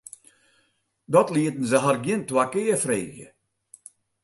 [1.11, 3.27] Dat lieten se har gjin twa kear freegje.